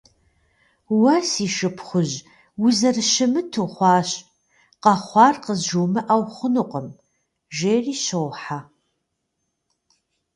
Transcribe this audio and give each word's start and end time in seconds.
Уэ 0.99 1.15
си 1.29 1.47
шыпхъужь, 1.55 2.15
узэрыщымыт 2.65 3.51
ухъуащ: 3.63 4.09
къэхъуар 4.83 5.35
къызжумыӏэу 5.43 6.23
хъунукъым,- 6.33 6.87
жери 7.55 7.93
щохьэ. 8.03 8.59